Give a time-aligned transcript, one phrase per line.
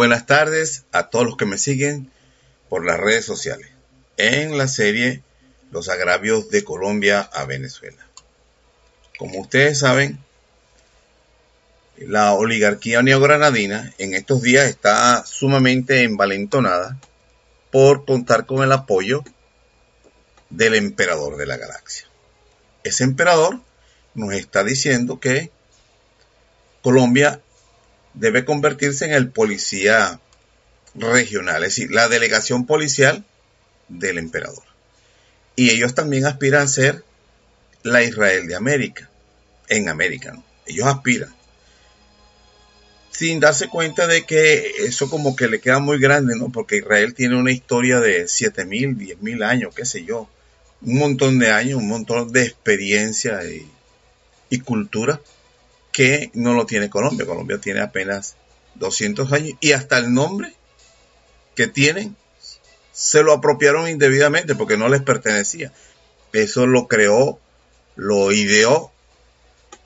[0.00, 2.10] Buenas tardes a todos los que me siguen
[2.70, 3.68] por las redes sociales
[4.16, 5.22] en la serie
[5.72, 8.08] Los agravios de Colombia a Venezuela.
[9.18, 10.18] Como ustedes saben,
[11.98, 16.98] la oligarquía neogranadina en estos días está sumamente envalentonada
[17.70, 19.22] por contar con el apoyo
[20.48, 22.06] del emperador de la galaxia.
[22.84, 23.60] Ese emperador
[24.14, 25.50] nos está diciendo que
[26.80, 27.42] Colombia
[28.14, 30.20] debe convertirse en el policía
[30.94, 33.24] regional, es decir, la delegación policial
[33.88, 34.62] del emperador.
[35.56, 37.04] Y ellos también aspiran a ser
[37.82, 39.10] la Israel de América,
[39.68, 40.44] en América, ¿no?
[40.66, 41.34] Ellos aspiran.
[43.10, 46.50] Sin darse cuenta de que eso como que le queda muy grande, ¿no?
[46.50, 50.28] Porque Israel tiene una historia de 7.000, 10.000 años, qué sé yo.
[50.82, 53.68] Un montón de años, un montón de experiencia y,
[54.48, 55.20] y cultura
[55.92, 57.26] que no lo tiene Colombia.
[57.26, 58.36] Colombia tiene apenas
[58.76, 60.54] 200 años y hasta el nombre
[61.54, 62.16] que tienen
[62.92, 65.72] se lo apropiaron indebidamente porque no les pertenecía.
[66.32, 67.38] Eso lo creó,
[67.96, 68.92] lo ideó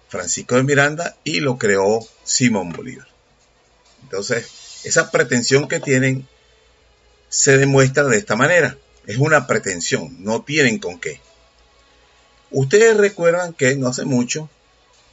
[0.09, 3.09] Francisco de Miranda y lo creó Simón Bolívar.
[4.03, 6.29] Entonces, esa pretensión que tienen
[7.29, 8.77] se demuestra de esta manera.
[9.07, 11.21] Es una pretensión, no tienen con qué.
[12.51, 14.49] Ustedes recuerdan que no hace mucho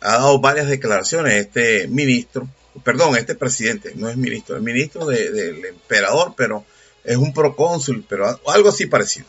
[0.02, 2.48] ha dado varias declaraciones este ministro,
[2.84, 6.66] perdón, este presidente, no es ministro, es ministro del emperador, pero
[7.04, 9.28] es un procónsul, pero algo así parecido.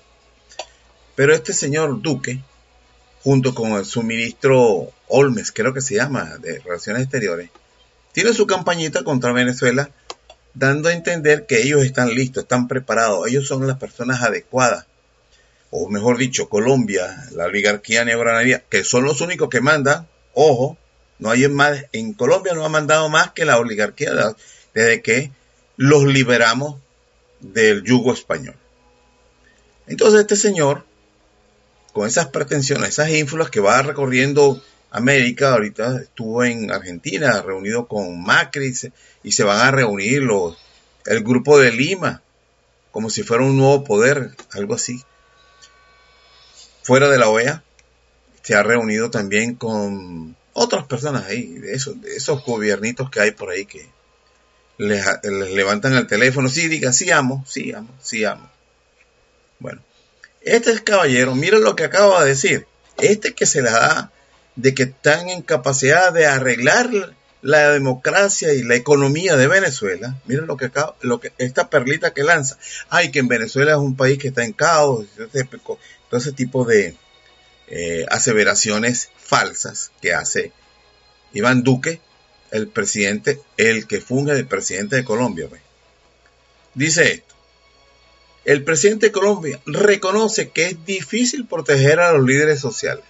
[1.15, 2.41] Pero este señor Duque,
[3.23, 7.51] junto con su ministro Olmes, creo que se llama, de Relaciones Exteriores,
[8.13, 9.91] tiene su campañita contra Venezuela,
[10.55, 14.87] dando a entender que ellos están listos, están preparados, ellos son las personas adecuadas.
[15.71, 20.77] O mejor dicho, Colombia, la oligarquía neogranadina, que son los únicos que mandan, Ojo,
[21.19, 24.13] no hay más, en Colombia no ha mandado más que la oligarquía
[24.75, 25.31] desde que
[25.77, 26.81] los liberamos
[27.41, 28.57] del yugo español.
[29.87, 30.85] Entonces este señor,
[31.93, 38.23] con esas pretensiones, esas ínfulas que va recorriendo América, ahorita estuvo en Argentina reunido con
[38.23, 38.75] Macri
[39.23, 40.57] y se van a reunir los,
[41.07, 42.23] el grupo de Lima,
[42.91, 45.03] como si fuera un nuevo poder, algo así,
[46.83, 47.63] fuera de la OEA
[48.43, 53.31] se ha reunido también con otras personas ahí, de esos, de esos gobiernitos que hay
[53.31, 53.89] por ahí que
[54.79, 58.51] les, levantan el teléfono, sí, diga, sí amo, sí amo, sí amo.
[59.59, 59.81] Bueno,
[60.41, 62.67] este es caballero, miren lo que acaba de decir,
[62.99, 64.13] este que se la da
[64.57, 66.91] de que están en capacidad de arreglar
[67.41, 72.13] la democracia y la economía de Venezuela, miren lo que acaba, lo que esta perlita
[72.13, 72.59] que lanza,
[72.91, 75.07] ay que en Venezuela es un país que está en caos,
[76.11, 76.97] todo ese tipo de,
[77.69, 80.53] eh, aseveraciones falsas que hace
[81.33, 82.01] Iván Duque,
[82.51, 85.49] el presidente, el que funge de presidente de Colombia.
[86.75, 87.35] Dice esto.
[88.45, 93.05] El presidente de Colombia reconoce que es difícil proteger a los líderes sociales.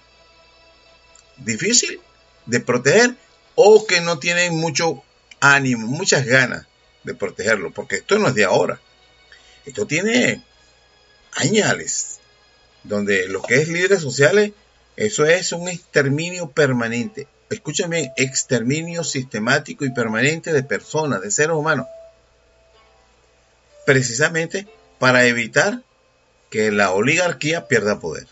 [1.37, 1.99] Difícil
[2.45, 3.15] de proteger
[3.55, 5.03] o que no tienen mucho
[5.39, 6.67] ánimo, muchas ganas
[7.03, 8.79] de protegerlo, porque esto no es de ahora.
[9.65, 10.43] Esto tiene
[11.35, 12.12] añales
[12.83, 14.51] donde lo que es líderes sociales,
[14.95, 17.27] eso es un exterminio permanente.
[17.49, 21.87] Escúchame, exterminio sistemático y permanente de personas, de seres humanos.
[23.85, 24.67] Precisamente
[24.99, 25.81] para evitar
[26.49, 28.27] que la oligarquía pierda poder.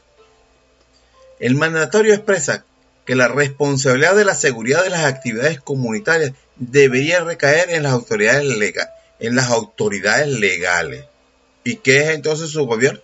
[1.40, 2.66] El mandatario expresa
[3.06, 8.46] que la responsabilidad de la seguridad de las actividades comunitarias debería recaer en las autoridades
[8.46, 8.94] legales.
[9.20, 11.06] En las autoridades legales.
[11.64, 13.02] ¿Y qué es entonces su gobierno?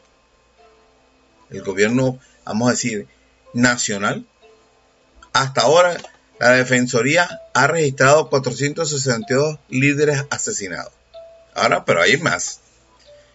[1.50, 3.08] El gobierno, vamos a decir,
[3.54, 4.26] nacional.
[5.34, 5.98] Hasta ahora,
[6.40, 10.94] la Defensoría ha registrado 462 líderes asesinados.
[11.54, 12.60] Ahora, pero hay más.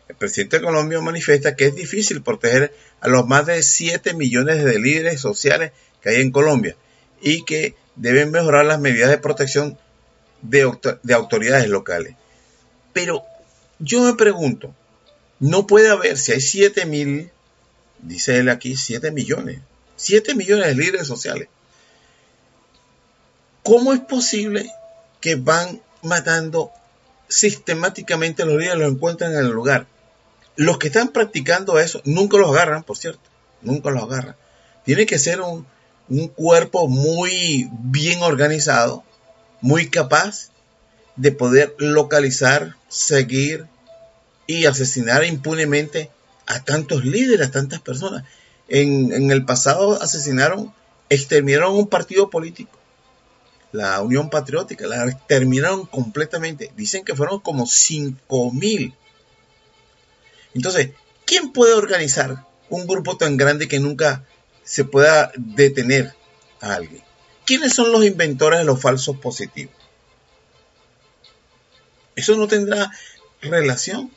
[0.09, 4.63] El presidente de Colombia manifiesta que es difícil proteger a los más de 7 millones
[4.65, 6.77] de líderes sociales que hay en Colombia
[7.21, 9.79] y que deben mejorar las medidas de protección
[10.43, 10.71] de,
[11.03, 12.15] de autoridades locales.
[12.93, 13.25] Pero
[13.79, 14.75] yo me pregunto,
[15.41, 17.31] no puede haber, si hay 7 mil
[18.03, 19.61] dice él aquí, 7 millones.
[19.97, 21.49] 7 millones de líderes sociales.
[23.63, 24.71] ¿Cómo es posible
[25.21, 26.73] que van matando
[27.29, 29.87] sistemáticamente a los líderes, los encuentran en el lugar?
[30.57, 33.23] Los que están practicando eso nunca los agarran, por cierto,
[33.63, 34.37] nunca los agarran.
[34.85, 35.67] Tiene que ser un,
[36.09, 39.05] un cuerpo muy bien organizado,
[39.61, 40.51] muy capaz
[41.17, 43.67] de poder localizar, seguir
[44.47, 46.11] y asesinar impunemente
[46.47, 48.25] a tantos líderes, a tantas personas.
[48.69, 50.73] En, el pasado asesinaron,
[51.09, 52.79] exterminaron un partido político.
[53.73, 56.73] la Unión Patriótica, la terminaron completamente.
[56.77, 58.95] Dicen que fueron como 5 mil.
[60.55, 60.91] Entonces,
[61.25, 64.25] ¿quién puede organizar un grupo tan grande que nunca
[64.65, 66.15] se pueda detener
[66.61, 67.03] a alguien?
[67.47, 69.75] ¿Quiénes son los inventores de los falsos positivos?
[72.15, 72.91] Eso no tendrá
[73.41, 74.11] relación.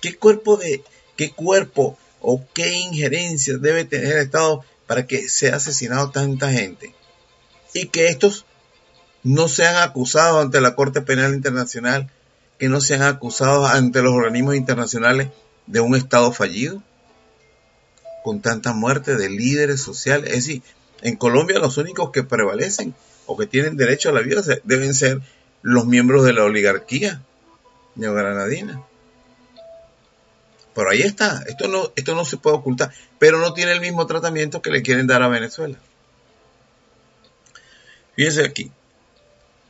[0.00, 0.82] ¿Qué cuerpo de
[1.16, 6.94] qué cuerpo o qué injerencia debe tener el Estado para que sea asesinado tanta gente?
[7.74, 8.46] Y que estos
[9.22, 12.10] no sean acusados ante la Corte Penal Internacional,
[12.58, 15.28] que no sean acusados ante los organismos internacionales
[15.66, 16.82] de un Estado fallido,
[18.24, 20.30] con tanta muerte de líderes sociales.
[20.30, 20.62] Es decir,
[21.02, 22.94] en Colombia los únicos que prevalecen
[23.26, 25.20] o que tienen derecho a la vida deben ser
[25.62, 27.22] los miembros de la oligarquía
[27.94, 28.82] neogranadina.
[30.78, 34.06] Pero ahí está, esto no, esto no se puede ocultar, pero no tiene el mismo
[34.06, 35.76] tratamiento que le quieren dar a Venezuela.
[38.14, 38.70] Fíjense aquí,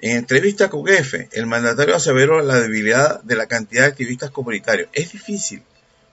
[0.03, 4.91] en entrevista con GF, el mandatario aseveró la debilidad de la cantidad de activistas comunitarios.
[4.93, 5.63] Es difícil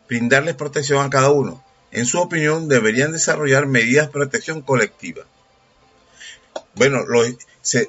[0.08, 1.62] brindarles protección a cada uno.
[1.92, 5.26] En su opinión, deberían desarrollar medidas de protección colectiva.
[6.76, 7.22] Bueno, lo,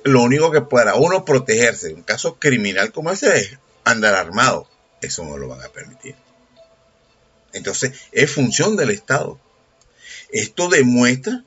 [0.02, 4.66] lo único que para uno protegerse en un caso criminal como ese es andar armado.
[5.00, 6.25] Eso no lo van a permitir.
[7.56, 9.40] Entonces, es función del Estado.
[10.30, 11.42] Esto demuestra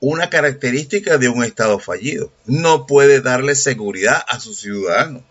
[0.00, 2.32] una característica de un Estado fallido.
[2.46, 5.22] No puede darle seguridad a sus ciudadanos.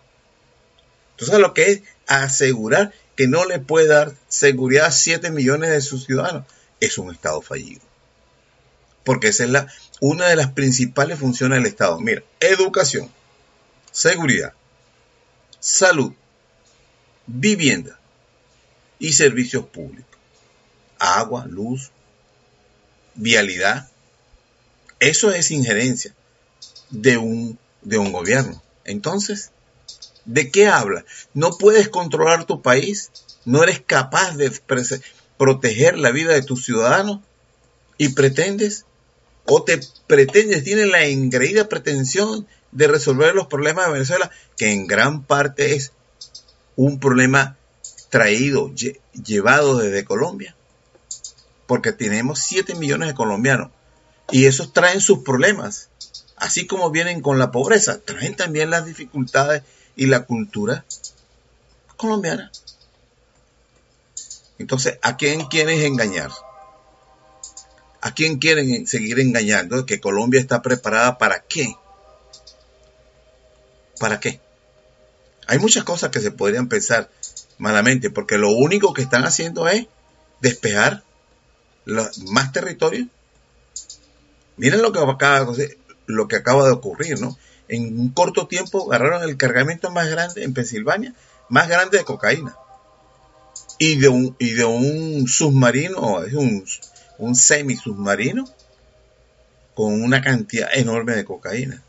[1.12, 5.82] Entonces, lo que es asegurar que no le puede dar seguridad a 7 millones de
[5.82, 6.46] sus ciudadanos
[6.82, 7.82] es un Estado fallido.
[9.06, 9.52] Porque esa es
[10.02, 12.00] una de las principales funciones del Estado.
[12.02, 13.10] Mira, educación,
[13.92, 14.54] seguridad,
[15.60, 16.12] salud,
[17.26, 17.98] vivienda
[19.00, 20.20] y servicios públicos.
[21.00, 21.92] Agua, luz,
[23.16, 23.90] vialidad.
[25.00, 26.14] Eso es injerencia
[26.90, 28.62] de un, de un gobierno.
[28.86, 29.52] Entonces,
[30.26, 31.06] ¿de qué habla?
[31.34, 33.12] No puedes controlar tu país,
[33.46, 34.52] no eres capaz de
[35.38, 37.20] proteger la vida de tus ciudadanos
[37.98, 38.86] y pretendes
[39.46, 44.88] o te pretendes, tienes la engreída pretensión de resolver los problemas de Venezuela, que en
[44.88, 45.94] gran parte es
[46.76, 47.58] un problema
[48.10, 48.72] traído,
[49.24, 50.56] llevado desde Colombia,
[51.66, 53.70] porque tenemos 7 millones de colombianos
[54.32, 55.90] y esos traen sus problemas,
[56.36, 59.64] así como vienen con la pobreza, traen también las dificultades
[59.96, 60.86] y la cultura
[61.96, 62.52] colombiana.
[64.60, 66.32] Entonces, ¿a quién quieres engañar?
[68.02, 69.86] ¿A quién quieren seguir engañando?
[69.86, 71.76] ¿Que Colombia está preparada para qué?
[74.00, 74.40] ¿Para qué?
[75.48, 77.10] Hay muchas cosas que se podrían pensar
[77.58, 79.88] malamente, porque lo único que están haciendo es
[80.42, 81.04] despejar
[81.86, 83.08] más territorio.
[84.58, 85.54] Miren lo que acaba,
[86.06, 87.38] lo que acaba de ocurrir, ¿no?
[87.68, 91.14] En un corto tiempo agarraron el cargamento más grande en Pensilvania,
[91.50, 92.56] más grande de cocaína.
[93.80, 96.66] Y de un, y de un submarino, es un,
[97.20, 98.46] un semisubmarino
[99.76, 101.84] con una cantidad enorme de cocaína.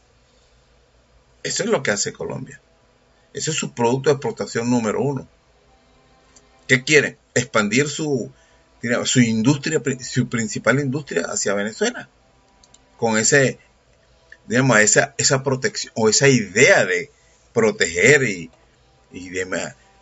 [1.43, 2.61] Eso es lo que hace Colombia.
[3.33, 5.27] Ese es su producto de exportación número uno.
[6.69, 7.17] ¿Qué quieren?
[7.35, 8.31] Expandir su,
[9.05, 12.09] su industria, su principal industria hacia Venezuela.
[12.97, 13.59] Con ese,
[14.47, 17.11] digamos, esa, esa protección o esa idea de
[17.53, 18.51] proteger y,
[19.13, 19.31] y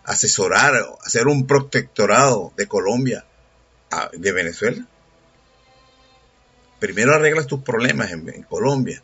[0.04, 3.24] asesorar, hacer un protectorado de Colombia,
[4.12, 4.86] de Venezuela.
[6.78, 9.02] Primero arreglas tus problemas en, Colombia.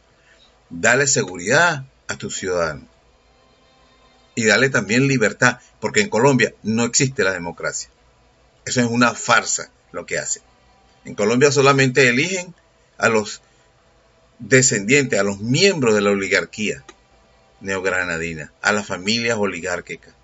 [0.69, 2.92] Dale seguridad a tus ciudadanos.
[4.35, 7.91] Y dale también libertad, porque en Colombia no existe la democracia.
[8.65, 10.43] Eso es una farsa lo que hacen.
[11.05, 12.55] En Colombia solamente eligen
[12.97, 13.43] a los
[14.39, 16.85] descendientes, a los miembros de la oligarquía
[17.61, 20.15] neogranadina, a las familias oligárquicas.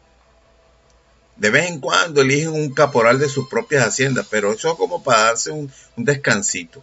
[1.36, 5.04] De vez en cuando eligen un caporal de sus propias haciendas, pero eso es como
[5.04, 6.82] para darse un descansito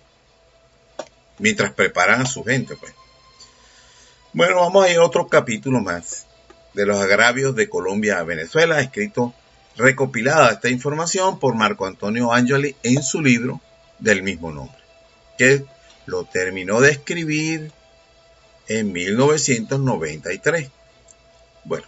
[1.40, 2.94] mientras preparan a su gente, pues.
[4.34, 6.26] Bueno, vamos a ir a otro capítulo más
[6.76, 9.34] de los agravios de Colombia a Venezuela, escrito
[9.78, 13.62] recopilada esta información por Marco Antonio Angeli en su libro
[14.00, 14.78] del mismo nombre,
[15.38, 15.66] que
[16.06, 17.72] lo terminó de escribir
[18.68, 20.70] en 1993.
[21.64, 21.88] Bueno,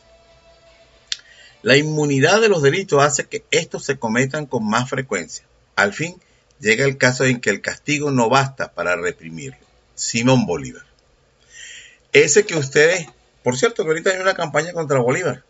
[1.62, 5.46] la inmunidad de los delitos hace que estos se cometan con más frecuencia.
[5.76, 6.16] Al fin,
[6.60, 9.66] llega el caso en que el castigo no basta para reprimirlo.
[9.96, 10.86] Simón Bolívar.
[12.14, 13.08] Ese que ustedes,
[13.48, 15.46] por cierto, que ahorita hay una campaña contra Bolívar.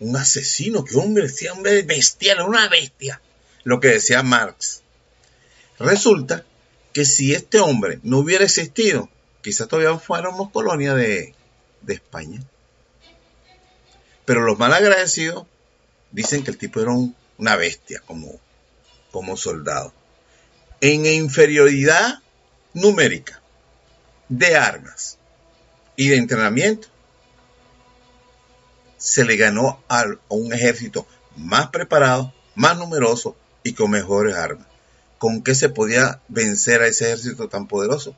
[0.00, 3.22] Un asesino, que hombre, ese hombre bestial, una bestia.
[3.64, 4.82] Lo que decía Marx.
[5.78, 6.44] Resulta
[6.92, 9.08] que si este hombre no hubiera existido,
[9.40, 11.34] quizás todavía fuéramos colonia de,
[11.80, 12.42] de España.
[14.26, 15.46] Pero los malagradecidos
[16.10, 16.92] dicen que el tipo era
[17.38, 18.38] una bestia como,
[19.10, 19.94] como soldado.
[20.82, 22.18] En inferioridad
[22.74, 23.40] numérica
[24.28, 25.16] de armas
[25.96, 26.88] y de entrenamiento,
[28.98, 34.66] se le ganó a un ejército más preparado, más numeroso y con mejores armas.
[35.18, 38.14] ¿Con qué se podía vencer a ese ejército tan poderoso?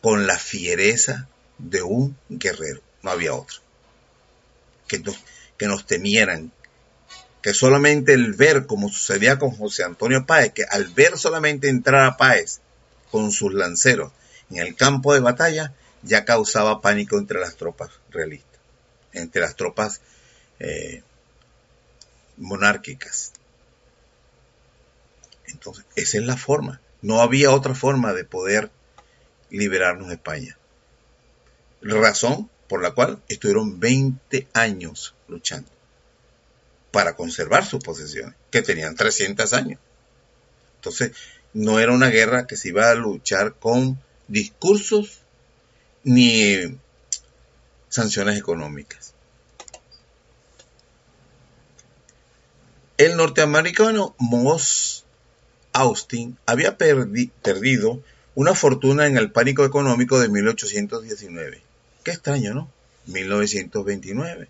[0.00, 2.80] Con la fiereza de un guerrero.
[3.02, 3.58] No había otro.
[4.86, 4.98] Que
[5.66, 6.52] nos, temieran.
[7.42, 12.04] Que solamente el ver, como sucedía con José Antonio Páez, que al ver solamente entrar
[12.04, 12.60] a Páez
[13.10, 14.12] con sus lanceros
[14.50, 18.47] en el campo de batalla, ya causaba pánico entre las tropas realistas,
[19.12, 20.00] entre las tropas
[20.58, 21.02] eh,
[22.36, 23.32] monárquicas.
[25.46, 26.80] Entonces, esa es la forma.
[27.00, 28.70] No había otra forma de poder
[29.50, 30.58] liberarnos de España.
[31.80, 35.70] Razón por la cual estuvieron 20 años luchando
[36.90, 39.80] para conservar sus posesiones, que tenían 300 años.
[40.76, 41.12] Entonces,
[41.52, 45.20] no era una guerra que se iba a luchar con discursos
[46.04, 46.78] ni
[47.88, 49.14] sanciones económicas.
[52.96, 55.04] El norteamericano Moss
[55.72, 58.02] Austin había perdido
[58.34, 61.62] una fortuna en el pánico económico de 1819.
[62.04, 62.70] Qué extraño, ¿no?
[63.06, 64.48] 1929,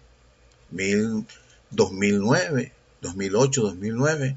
[1.71, 4.37] 2009, 2008, 2009.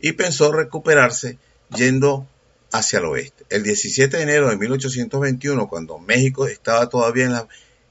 [0.00, 1.38] Y pensó recuperarse
[1.74, 2.26] yendo
[2.70, 3.33] hacia el oeste.
[3.50, 7.46] El 17 de enero de 1821, cuando México estaba todavía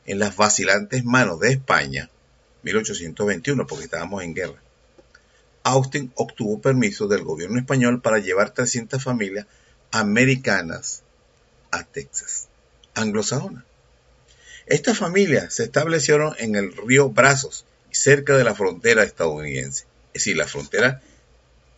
[0.05, 2.10] en, las vacilantes manos de España,
[2.63, 4.62] 1821, porque estábamos en guerra,
[5.63, 9.45] Austin obtuvo permiso del gobierno español para llevar 300 familias
[9.91, 11.03] americanas
[11.72, 12.50] a Texas,
[12.95, 13.63] anglosajona.
[14.65, 20.36] Estas familias se establecieron en el río Brazos, cerca de la frontera estadounidense, es decir,
[20.36, 21.01] la frontera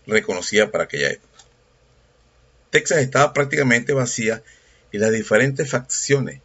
[0.08, 1.35] reconocida para aquella época.
[2.76, 4.44] Texas estaba prácticamente vacía
[4.92, 6.42] y las diferentes facciones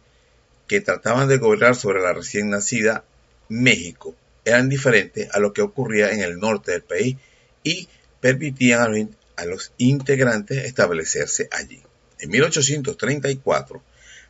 [0.65, 3.03] que trataban de gobernar sobre la recién nacida
[3.49, 7.17] México eran diferentes a lo que ocurría en el norte del país
[7.65, 7.89] y
[8.21, 11.81] permitían a los integrantes establecerse allí.
[12.19, 13.83] En 1834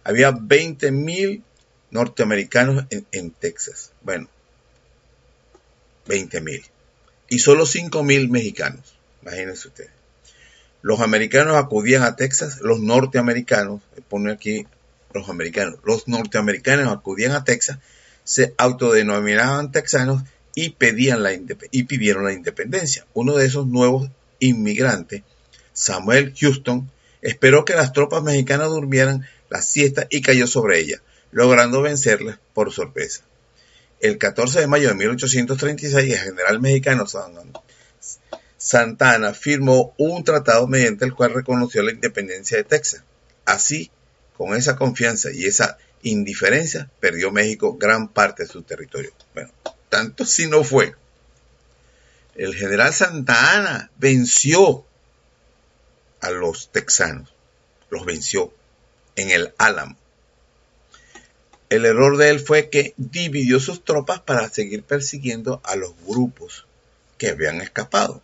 [0.03, 1.43] había 20.000
[1.91, 3.91] norteamericanos en, Texas.
[4.01, 4.27] Bueno,
[6.08, 6.63] 20.000.
[7.29, 8.96] Y solo 5.000 mexicanos.
[9.22, 10.00] Imagínense ustedes.
[10.81, 14.65] Los americanos acudían a Texas, los norteamericanos, pone aquí
[15.13, 17.79] los americanos, los norteamericanos acudían a Texas,
[18.23, 20.23] se autodenominaban texanos
[20.55, 23.05] y, pedían la y pidieron la independencia.
[23.13, 24.09] Uno de esos nuevos
[24.39, 25.23] inmigrantes,
[25.73, 26.89] Samuel Houston,
[27.21, 32.71] esperó que las tropas mexicanas durmieran la siesta y cayó sobre ellas, logrando vencerlas por
[32.71, 33.23] sorpresa.
[34.00, 37.05] El 14 de mayo de 1836, el general mexicano
[38.62, 43.03] Santana firmó un tratado mediante el cual reconoció la independencia de Texas.
[43.44, 43.89] Así,
[44.38, 49.12] con esa confianza y esa indiferencia, perdió México gran parte de su territorio.
[49.34, 49.50] Bueno,
[49.89, 50.94] tanto si no fue.
[52.36, 54.86] El general Santa Ana venció
[56.20, 57.34] a los texanos,
[57.89, 58.53] los venció
[59.15, 59.98] en el Álamo.
[61.70, 66.68] El error de él fue que dividió sus tropas para seguir persiguiendo a los grupos
[67.18, 68.22] que habían escapado.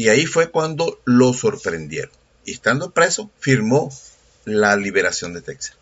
[0.00, 2.10] Y ahí fue cuando lo sorprendieron.
[2.46, 3.92] Y estando preso, firmó
[4.46, 5.76] la liberación de Texas.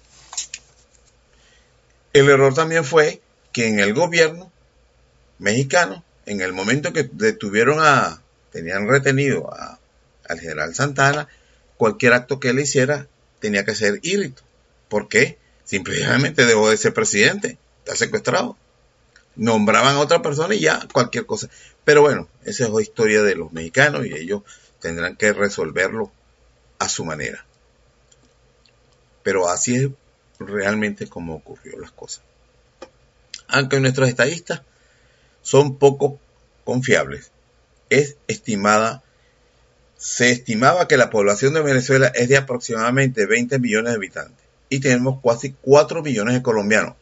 [2.13, 3.23] El error también fue
[3.53, 4.51] que en el gobierno
[5.39, 8.21] mexicano, en el momento que detuvieron a,
[8.51, 9.79] tenían retenido a,
[10.29, 11.29] al general Santana,
[11.77, 13.07] cualquier acto que él hiciera
[13.39, 14.43] tenía que ser írito.
[14.89, 15.39] ¿Por qué?
[15.63, 18.57] Simplemente dejó de ser presidente, está secuestrado.
[19.37, 21.49] Nombraban a otra persona y ya cualquier cosa.
[21.89, 24.43] Pero bueno, esa es la historia de los mexicanos y ellos
[24.79, 26.13] tendrán que resolverlo
[26.79, 27.47] a su manera.
[29.23, 29.89] Pero así es
[30.39, 32.29] realmente como ocurrió las cosas
[33.49, 34.61] aunque nuestros estadistas
[35.41, 36.21] son poco
[36.65, 37.31] confiables.
[37.89, 39.03] Es estimada,
[39.97, 44.81] se estimaba que la población de Venezuela es de aproximadamente 20 millones de habitantes y
[44.81, 46.97] tenemos casi 4 millones de colombianos.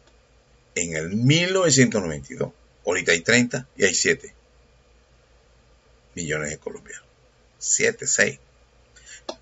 [0.76, 2.52] En el 1992,
[2.86, 4.35] ahorita hay 30 y hay 7
[6.16, 7.06] millones de colombianos.
[7.58, 8.38] 7, 6.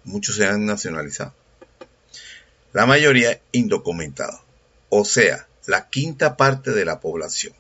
[0.05, 1.33] Muchos se han nacionalizado.
[2.73, 4.41] La mayoría indocumentados.
[4.91, 7.55] O sea, la quinta parte de la población,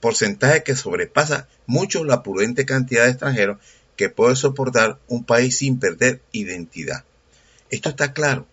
[0.00, 3.58] porcentaje que sobrepasa mucho la prudente cantidad de extranjeros
[3.96, 7.04] que puede soportar un país sin perder identidad.
[7.70, 8.46] Esto está claro,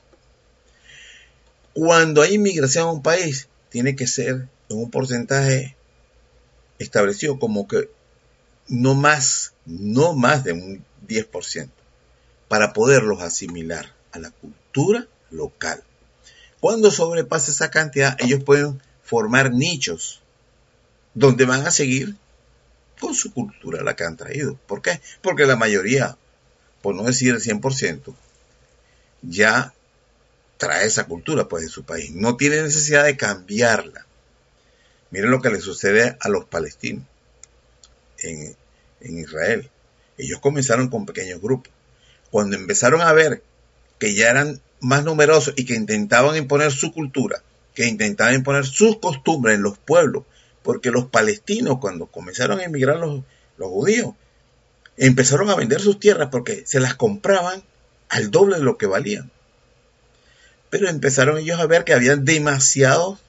[1.74, 5.76] Cuando hay inmigración a un país, tiene que ser en un porcentaje
[6.80, 7.90] establecido como que
[8.68, 11.70] no más, no más de un 10%,
[12.48, 15.84] para poderlos asimilar a la cultura local.
[16.60, 20.22] Cuando sobrepasa esa cantidad, ellos pueden formar nichos
[21.14, 22.16] donde van a seguir
[23.00, 24.58] con su cultura la que han traído.
[24.68, 25.02] ¿Por qué?
[25.22, 26.18] Porque la mayoría,
[26.82, 28.16] por no decir el 100%,
[29.22, 29.74] ya
[30.58, 32.12] trae esa cultura pues de su país.
[32.12, 34.06] No tiene necesidad de cambiarla.
[35.12, 37.06] Miren lo que le sucede a los palestinos
[38.20, 38.56] en,
[39.02, 39.70] Israel.
[40.18, 41.72] Ellos comenzaron con pequeños grupos.
[42.32, 43.44] Cuando empezaron a ver
[44.00, 47.44] que ya eran más numerosos y que intentaban imponer su cultura,
[47.74, 50.24] que intentaban imponer sus costumbres en los pueblos,
[50.64, 53.24] porque los palestinos cuando comenzaron a emigrar los,
[53.58, 54.16] los judíos,
[54.98, 57.64] empezaron a vender sus tierras porque se las compraban
[58.10, 59.32] al doble de lo que valían.
[60.70, 63.20] Pero empezaron ellos a ver que habían demasiados,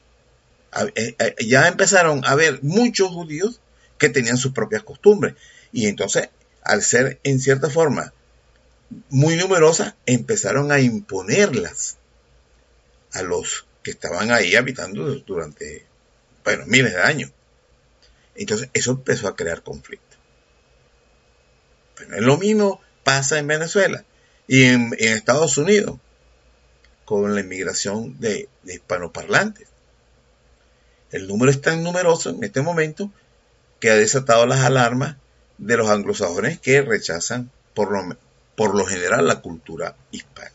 [0.95, 3.61] eh, eh, ya empezaron a ver muchos judíos
[3.99, 5.35] que tenían sus propias costumbres.
[5.73, 6.29] Y entonces,
[6.63, 8.13] al ser en cierta forma
[9.09, 11.99] muy numerosas, empezaron a imponerlas
[13.13, 15.87] a los que estaban ahí habitando durante,
[16.45, 17.31] bueno, miles de años.
[18.35, 20.17] Entonces, eso empezó a crear conflicto.
[21.97, 24.05] Pero lo mismo pasa en Venezuela
[24.47, 25.99] y en, Estados Unidos
[27.05, 29.69] con la inmigración de, de hispanoparlantes.
[31.11, 33.11] El número es tan numeroso en este momento
[33.81, 35.17] que ha desatado las alarmas
[35.59, 38.17] de los anglosajones que rechazan por lo,
[38.55, 40.51] por lo general la cultura hispana.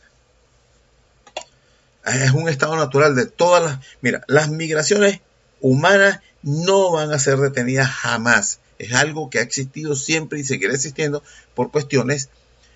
[2.06, 3.80] Es un estado natural de todas las...
[4.02, 5.22] Mira, las migraciones
[5.60, 8.60] humanas no van a ser detenidas jamás.
[8.80, 12.30] Es algo que ha existido siempre y seguirá existiendo por cuestiones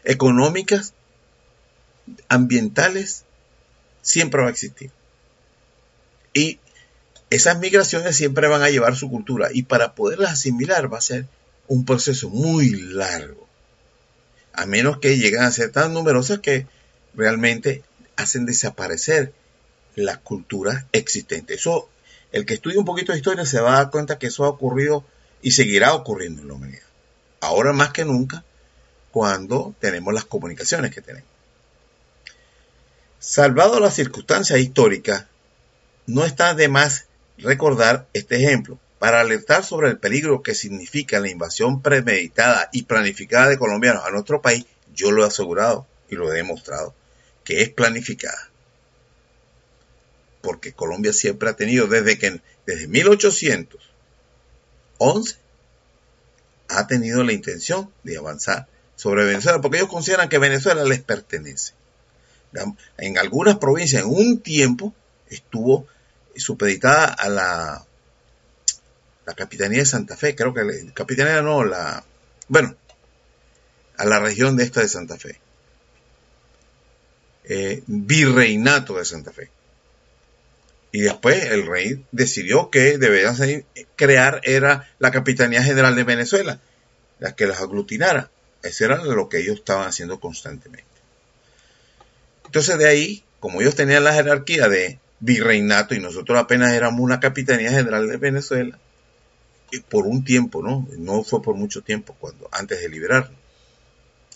[0.04, 0.94] económicas,
[2.30, 3.26] ambientales,
[4.04, 4.92] siempre va a existir.
[6.34, 6.60] Y
[7.30, 11.28] esas migraciones siempre van a llevar su cultura y para poderlas asimilar va a ser
[11.68, 13.48] un proceso muy largo.
[14.54, 16.68] A menos que lleguen a ser tan numerosas que
[17.16, 17.84] realmente
[18.16, 19.34] hacen desaparecer
[19.96, 21.60] las culturas existentes.
[21.60, 21.90] Eso,
[22.32, 24.50] el que estudia un poquito de historia se va a dar cuenta que eso ha
[24.50, 25.06] ocurrido
[25.42, 26.84] y seguirá ocurriendo en la humanidad.
[27.42, 28.44] Ahora más que nunca,
[29.12, 31.30] cuando tenemos las comunicaciones que tenemos.
[33.20, 35.26] Salvado las circunstancias históricas,
[36.06, 37.06] no está de más
[37.38, 43.50] recordar este ejemplo para alertar sobre el peligro que significa la invasión premeditada y planificada
[43.50, 46.96] de colombianos a nuestro país, yo lo he asegurado y lo he demostrado,
[47.44, 48.50] que es planificada.
[50.42, 55.38] Porque Colombia siempre ha tenido, desde que desde 1811,
[56.68, 61.74] ha tenido la intención de avanzar sobre Venezuela, porque ellos consideran que Venezuela les pertenece.
[62.98, 64.94] En algunas provincias, en un tiempo,
[65.30, 65.86] estuvo
[66.36, 67.86] supeditada a la,
[69.26, 72.04] la Capitanía de Santa Fe, creo que la Capitanía no, la,
[72.48, 72.76] bueno,
[73.98, 75.40] a la región de esta de Santa Fe.
[77.48, 79.50] Eh, virreinato de Santa Fe.
[80.92, 83.36] Y después el rey decidió que debían
[83.96, 86.60] crear era la Capitanía General de Venezuela,
[87.20, 88.32] la que las aglutinara.
[88.64, 90.86] Eso era lo que ellos estaban haciendo constantemente.
[92.46, 97.20] Entonces de ahí, como ellos tenían la jerarquía de virreinato y nosotros apenas éramos una
[97.20, 98.80] capitanía general de Venezuela
[99.90, 100.88] por un tiempo, ¿no?
[100.98, 103.36] No fue por mucho tiempo cuando antes de liberarlo.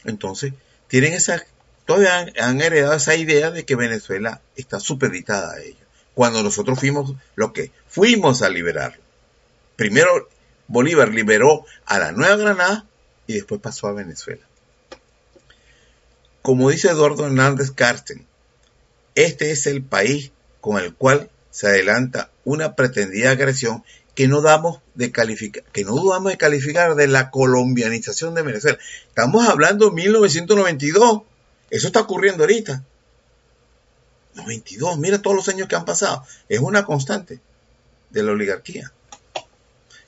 [0.06, 0.54] Entonces,
[0.88, 1.44] tienen esa
[1.86, 5.82] todavía han, heredado esa idea de que Venezuela está supeditada a ellos.
[6.13, 9.02] Cuando nosotros fuimos lo que fuimos a liberarlo.
[9.76, 10.30] Primero
[10.68, 12.86] Bolívar liberó a la Nueva Granada
[13.26, 14.46] y después pasó a Venezuela.
[16.42, 18.26] Como dice Eduardo Hernández Carsten,
[19.15, 23.84] este es el país con el cual se adelanta una pretendida agresión
[24.15, 28.78] que no damos de calificar, que no dudamos de calificar de la colombianización de Venezuela.
[29.08, 31.22] Estamos hablando de 1992.
[31.69, 32.84] Eso está ocurriendo ahorita.
[34.36, 36.24] 92, mira todos los años que han pasado.
[36.50, 37.39] Es una constante
[38.10, 38.91] de la oligarquía.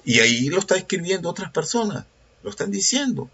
[0.04, 2.06] Y ahí lo está escribiendo otras personas,
[2.44, 3.30] lo están diciendo.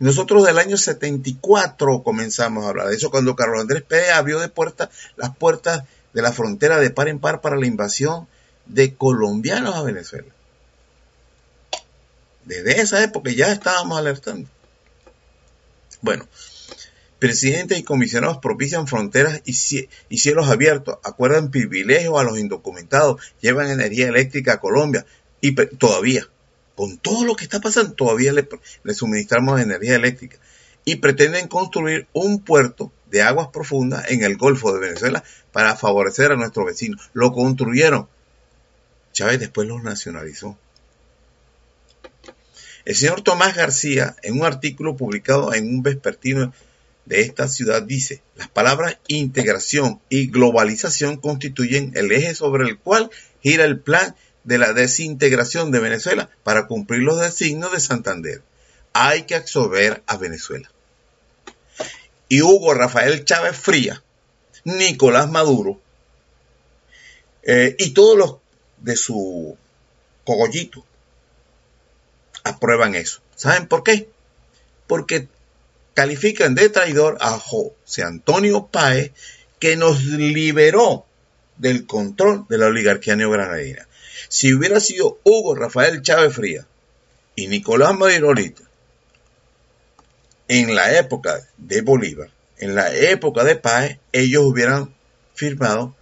[0.00, 4.48] Nosotros del año 74 comenzamos a hablar de eso, cuando Carlos Andrés Pérez abrió de
[4.48, 8.26] puerta, las puertas de la frontera de par en par para la invasión
[8.66, 10.28] de colombianos a Venezuela.
[12.44, 14.48] Desde esa época ya estábamos alertando.
[16.00, 16.26] Bueno,
[17.18, 19.54] presidentes y comisionados propician fronteras y,
[20.18, 25.06] cielos abiertos, acuerdan privilegios a los indocumentados, llevan energía eléctrica a Colombia
[25.40, 26.28] y todavía,
[26.74, 28.46] con todo lo que está pasando, todavía le,
[28.82, 30.38] le suministramos energía eléctrica
[30.84, 35.22] y pretenden construir un puerto de aguas profundas en el Golfo de Venezuela
[35.52, 37.10] para favorecer a nuestros vecinos.
[37.12, 38.08] Lo construyeron.
[39.12, 40.58] Chávez después los nacionalizó.
[42.84, 46.52] El señor Tomás García, en un artículo publicado en un vespertino
[47.04, 53.10] de esta ciudad, dice, las palabras integración y globalización constituyen el eje sobre el cual
[53.40, 58.42] gira el plan de la desintegración de Venezuela para cumplir los designios de Santander.
[58.92, 60.73] Hay que absorber a Venezuela.
[62.34, 64.02] Y Hugo Rafael Chávez Fría,
[64.64, 65.80] Nicolás Maduro
[67.44, 68.36] eh, y todos los
[68.78, 69.56] de su
[70.24, 70.84] cogollito
[72.42, 73.20] aprueban eso.
[73.36, 74.08] ¿Saben por qué?
[74.88, 75.28] Porque
[75.94, 79.12] califican de traidor a José Antonio Páez,
[79.60, 81.06] que nos liberó
[81.56, 83.86] del control de la oligarquía neogranadina.
[84.28, 86.66] Si hubiera sido Hugo Rafael Chávez Fría
[87.36, 88.63] y Nicolás Madurolita
[90.48, 94.94] en la época de Bolívar, en la época de Páez, ellos hubieran
[95.34, 95.94] firmado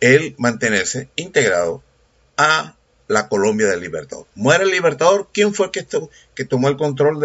[0.00, 1.82] el mantenerse integrado
[2.36, 2.76] a
[3.08, 4.26] la Colombia del Libertador.
[4.34, 5.84] Muere el Libertador, ¿quién fue que,
[6.44, 7.20] tomó el control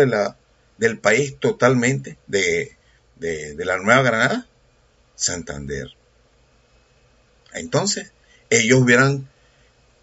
[0.78, 2.76] del país totalmente de,
[3.16, 4.48] de la Nueva Granada?
[5.16, 5.88] Santander.
[7.54, 8.12] Entonces,
[8.50, 9.28] ellos hubieran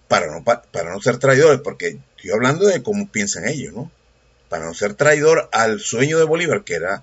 [0.08, 3.90] para no, para no ser traidores, porque estoy hablando de cómo piensan ellos, ¿no?
[4.54, 7.02] Para no ser traidor al sueño de Bolívar, que era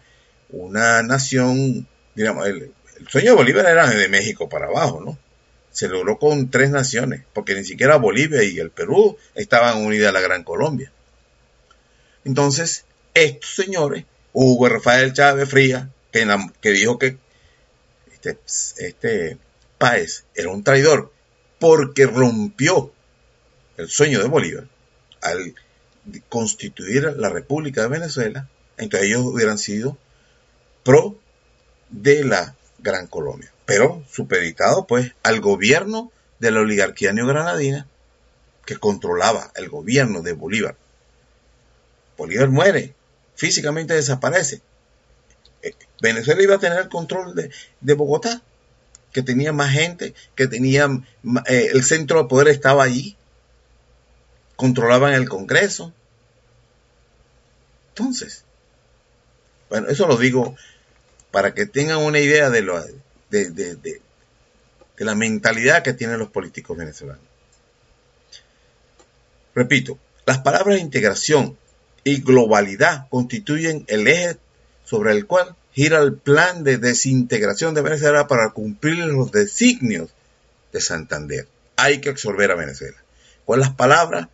[0.51, 1.85] una nación,
[2.15, 2.71] digamos, el,
[3.09, 5.19] sueño de Bolívar era de México para abajo, ¿no?
[5.69, 10.11] Se logró con tres naciones, porque ni siquiera Bolivia y el Perú estaban unidas a
[10.13, 10.93] la Gran Colombia.
[12.23, 12.85] Entonces,
[13.15, 16.25] estos señores, Hugo Rafael Chávez Fría, que,
[16.61, 17.17] que dijo que
[18.13, 18.37] este,
[18.77, 19.37] este
[19.77, 21.11] Páez era un traidor
[21.59, 22.93] porque rompió
[23.75, 24.69] el sueño de Bolívar
[25.21, 25.53] al
[26.29, 29.97] constituir la República de Venezuela, entonces ellos hubieran sido
[30.83, 31.17] pro
[31.89, 37.87] de la Gran Colombia, pero supeditado pues al gobierno de la oligarquía neogranadina
[38.65, 40.75] que controlaba el gobierno de Bolívar.
[42.17, 42.93] Bolívar muere,
[43.35, 44.61] físicamente desaparece.
[45.61, 48.41] Eh, Venezuela iba a tener el control de, de Bogotá
[49.11, 50.89] que tenía más gente, que tenía
[51.47, 53.17] eh, el centro de poder estaba allí,
[54.61, 55.91] controlaban el Congreso.
[57.89, 58.43] Entonces,
[59.71, 60.55] bueno, eso lo digo
[61.31, 62.79] para que tengan una idea de, lo,
[63.31, 64.01] de, de,
[64.97, 67.23] la mentalidad que tienen los políticos venezolanos.
[69.55, 69.97] Repito,
[70.27, 71.57] las palabras integración
[72.03, 74.37] y globalidad constituyen el eje
[74.85, 80.11] sobre el cual gira el plan de desintegración de Venezuela para cumplir los designios
[80.71, 81.47] de Santander.
[81.77, 82.97] Hay que absorber a Venezuela.
[83.43, 84.27] Con las palabras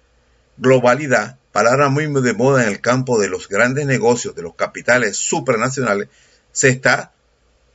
[0.58, 5.18] globalidad, palabra muy de moda en el campo de los grandes negocios, de los capitales
[5.18, 6.10] supranacionales,
[6.52, 7.14] se está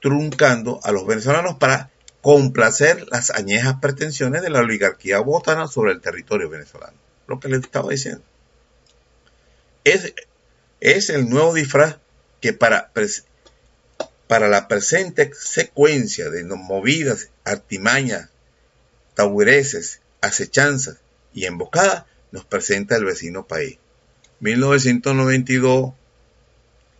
[0.00, 1.90] truncando a los venezolanos para
[2.20, 6.96] complacer las añejas pretensiones de la oligarquía botana sobre el territorio venezolano.
[7.26, 8.22] Lo que les estaba diciendo.
[9.84, 10.12] Es,
[10.80, 11.96] es el nuevo disfraz
[12.40, 12.92] que para
[14.26, 18.30] para la presente secuencia de movidas, artimañas,
[19.14, 20.98] taureces, acechanzas
[21.34, 23.78] y embocadas nos presenta el vecino país.
[24.40, 25.92] 1992,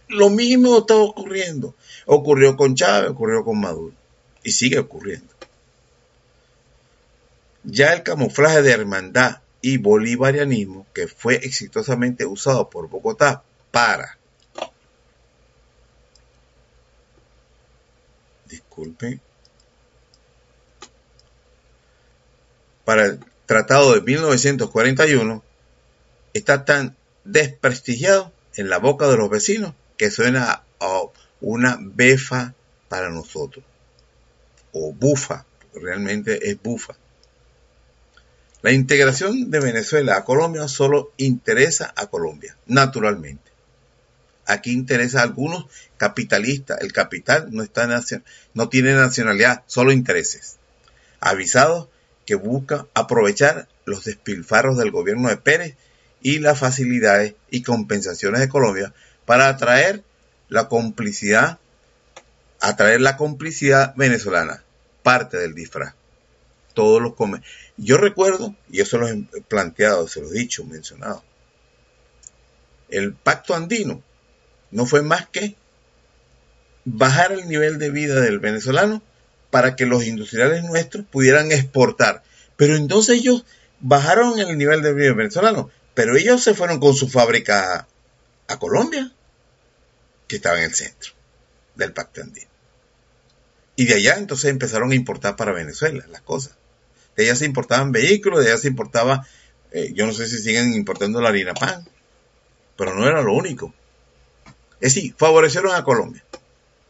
[0.09, 1.75] lo mismo está ocurriendo.
[2.07, 3.95] Ocurrió con Chávez, ocurrió con Maduro
[4.45, 5.33] y sigue ocurriendo.
[7.65, 14.19] Ya el camuflaje de hermandad y bolivarianismo que fue exitosamente usado por Bogotá para
[18.53, 19.19] disculpe,
[22.85, 25.45] para el Tratado de 1941
[26.33, 31.03] está tan desprestigiado en la boca de los vecinos que suena a
[31.43, 32.55] una befa
[32.89, 33.63] para nosotros.
[34.73, 36.97] O bufa, realmente es bufa.
[38.63, 43.51] La integración de Venezuela a Colombia solo interesa a Colombia, naturalmente.
[44.47, 45.67] Aquí interesa a algunos
[45.99, 46.81] capitalistas.
[46.81, 47.87] El capital no, está
[48.55, 50.57] no tiene nacionalidad, solo intereses.
[51.21, 51.92] Avisados
[52.27, 55.77] que busca aprovechar los despilfarros del gobierno de Pérez
[56.21, 60.03] y las facilidades y compensaciones de Colombia para atraer
[60.49, 61.59] la complicidad,
[62.61, 64.63] atraer la complicidad venezolana,
[65.03, 65.95] parte del disfraz.
[66.75, 67.15] Todos los
[67.77, 71.23] Yo recuerdo, y eso lo he planteado, se lo he dicho, mencionado,
[72.89, 74.03] el pacto andino
[74.71, 75.57] no fue más que
[76.85, 79.03] bajar el nivel de vida del venezolano
[79.53, 82.23] para que los industriales nuestros pudieran exportar.
[82.57, 83.45] Pero entonces ellos
[83.81, 87.87] bajaron el nivel de vida venezolano, pero ellos se fueron con su fábrica
[88.49, 89.13] a, Colombia,
[90.27, 91.13] que estaba en el centro
[91.75, 92.49] del Pacto Andino.
[93.77, 96.57] Y de allá entonces empezaron a importar para Venezuela las cosas.
[97.15, 99.27] De allá se importaban vehículos, de allá se importaba,
[99.71, 101.87] eh, yo no sé si siguen importando la harina pan,
[102.79, 103.75] pero no era lo único.
[104.81, 106.25] Es decir, favorecieron a Colombia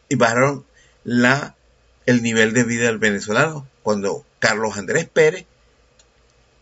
[0.09, 0.65] y bajaron
[1.03, 1.57] la,
[2.07, 5.47] el nivel de vida del venezolano cuando Carlos Andrés Pérez,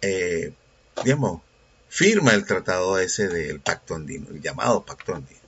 [0.03, 0.53] eh,
[1.05, 1.43] digamos,
[1.89, 5.41] firma el tratado ese del Pacto Andino, el llamado Pacto Andino.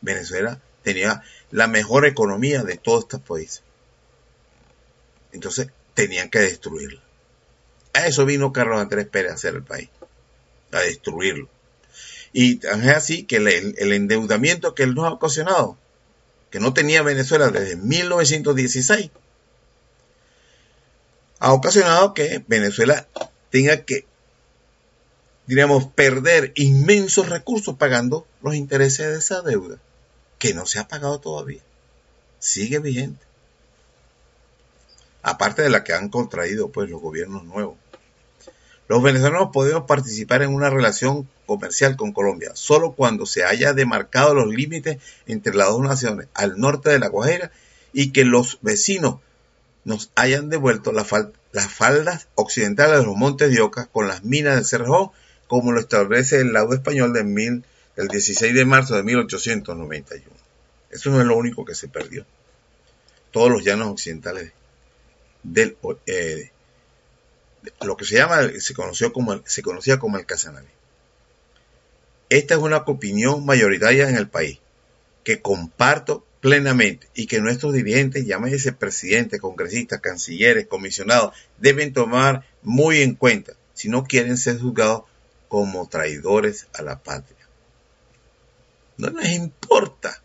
[0.00, 3.62] Venezuela tenía la mejor economía de todos estos países.
[5.32, 7.00] Entonces tenían que destruirla.
[7.92, 9.88] A eso vino Carlos Andrés Pérez a hacer el país,
[10.72, 11.48] a destruirlo.
[12.32, 15.78] Y es así que el, endeudamiento que él nos ha ocasionado,
[16.50, 19.10] que no tenía Venezuela desde 1916,
[21.40, 23.06] ha ocasionado que Venezuela
[23.50, 24.06] tenga que,
[25.46, 29.78] diríamos, perder inmensos recursos pagando los intereses de esa deuda,
[30.38, 31.60] que no se ha pagado todavía.
[32.38, 33.24] Sigue vigente.
[35.22, 37.76] Aparte de la que han contraído pues los gobiernos nuevos.
[38.88, 44.34] Los venezolanos podemos participar en una relación comercial con Colombia solo cuando se haya demarcado
[44.34, 47.50] los límites entre las dos naciones al norte de la Guajira
[47.92, 49.16] y que los vecinos
[49.84, 51.08] nos hayan devuelto las
[51.72, 55.10] faldas occidentales de los montes de Oca con las minas del Cerrejón,
[55.46, 57.64] como lo establece el laudo español del, mil,
[57.96, 60.26] 16 de marzo de 1891.
[60.90, 62.26] Eso no es lo único que se perdió.
[63.30, 64.52] Todos los llanos occidentales
[65.42, 66.50] del, eh,
[67.80, 70.77] lo que se llama, se, conoció como, se conocía como el Casanare.
[72.30, 74.58] Esta es una opinión mayoritaria en el país,
[75.24, 83.02] que comparto plenamente y que nuestros dirigentes, llámese presidentes, congresistas, cancilleres, comisionados, deben tomar muy
[83.02, 85.02] en cuenta si no quieren ser juzgados
[85.48, 87.38] como traidores a la patria.
[88.96, 90.20] No les importa.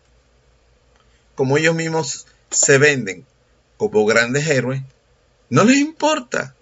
[1.35, 3.25] Como ellos mismos se venden
[3.77, 4.81] como grandes héroes,
[5.49, 6.55] no les importa.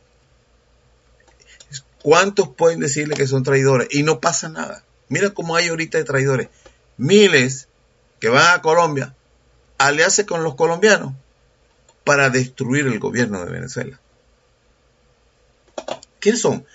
[2.02, 3.88] ¿Cuántos pueden decirle que son traidores?
[3.92, 4.84] Y no pasa nada.
[5.12, 6.48] Mira cómo hay ahorita de traidores.
[6.96, 7.68] Miles
[8.22, 9.14] que van a Colombia
[9.78, 11.12] a aliarse con los colombianos
[12.06, 14.00] para destruir el gobierno de Venezuela.
[16.22, 16.66] ¿Quiénes son?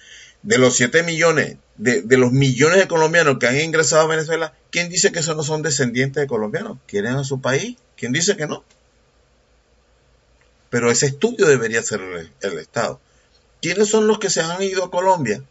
[0.43, 4.91] De los 7 millones, de, los millones de colombianos que han ingresado a Venezuela, ¿quién
[4.91, 6.77] dice que esos no son descendientes de colombianos?
[6.87, 7.79] ¿Quieren a su país?
[7.97, 8.65] ¿Quién dice que no?
[10.69, 12.03] Pero ese estudio debería ser
[12.43, 13.01] el, Estado.
[13.63, 15.43] ¿Quiénes son los que se han ido a Colombia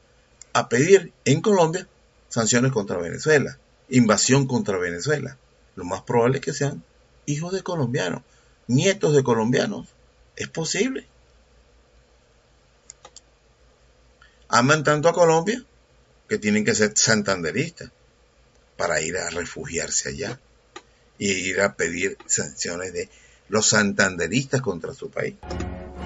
[0.54, 1.88] a pedir en Colombia
[2.30, 3.58] sanciones contra Venezuela,
[3.90, 5.38] invasión contra Venezuela?
[5.76, 6.84] Lo más probable es que sean
[7.26, 8.22] hijos de colombianos,
[8.68, 9.88] nietos de colombianos.
[10.36, 11.08] Es posible.
[14.48, 15.64] Aman tanto a Colombia
[16.30, 17.92] que tienen que ser santanderistas
[18.78, 20.40] para ir a refugiarse allá
[21.18, 23.10] y ir a pedir sanciones de
[23.48, 25.36] los santanderistas contra su país,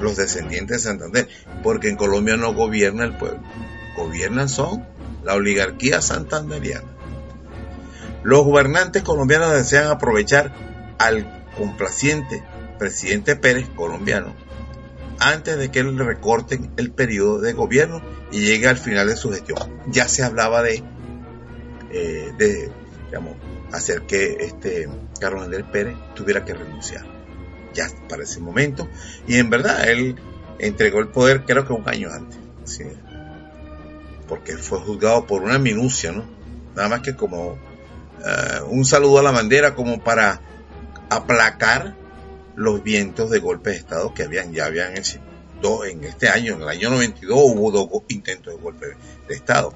[0.02, 1.28] los descendientes de Santander,
[1.64, 3.42] porque en Colombia no gobierna el pueblo,
[3.96, 4.86] gobiernan son
[5.24, 6.88] la oligarquía santanderiana.
[8.24, 10.54] Los gobernantes colombianos desean aprovechar
[10.98, 12.44] al complaciente
[12.78, 14.34] presidente Pérez colombiano
[15.20, 18.02] antes de que le recorten el periodo de gobierno
[18.32, 19.58] y llegue al final de su gestión.
[19.88, 20.84] Ya se hablaba de,
[21.92, 22.72] eh, de
[23.72, 27.06] hacer que este Carlos Andrés Pérez tuviera que renunciar
[27.74, 28.88] ya para ese momento.
[29.28, 30.16] Y en verdad él
[30.58, 32.40] entregó el poder creo que un año antes.
[34.30, 36.24] Porque fue juzgado por una minucia, ¿no?
[36.76, 37.58] Nada más que como
[38.26, 40.39] eh, un saludo a la bandera como para
[41.10, 41.96] aplacar
[42.56, 44.94] los vientos de golpe de Estado que habían, ya habían
[45.62, 48.86] dos en este año, en el año 92 hubo dos intentos de golpe
[49.28, 49.74] de Estado.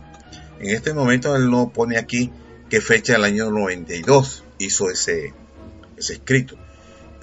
[0.59, 2.31] En este momento él no pone aquí
[2.69, 5.33] qué fecha del año 92 hizo ese,
[5.97, 6.57] ese escrito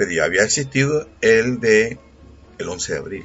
[0.01, 1.99] pero ya había existido el de
[2.57, 3.25] el 11 de abril.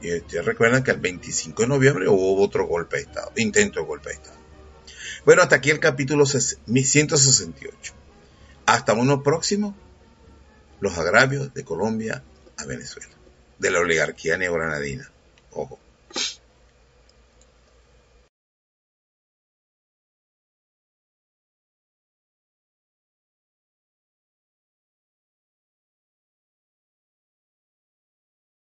[0.00, 3.86] Y ustedes recuerdan que el 25 de noviembre hubo otro golpe de Estado, intento de
[3.86, 4.38] golpe de Estado.
[5.24, 7.92] Bueno, hasta aquí el capítulo 168.
[8.66, 9.74] Hasta uno próximo,
[10.80, 12.22] los agravios de Colombia
[12.56, 13.14] a Venezuela,
[13.58, 15.10] de la oligarquía neogranadina.
[15.50, 15.80] Ojo.